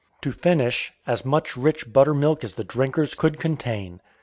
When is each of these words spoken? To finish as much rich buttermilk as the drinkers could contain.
To 0.21 0.31
finish 0.31 0.91
as 1.05 1.23
much 1.23 1.55
rich 1.55 1.93
buttermilk 1.93 2.43
as 2.43 2.55
the 2.55 2.63
drinkers 2.63 3.13
could 3.13 3.37
contain. 3.39 4.01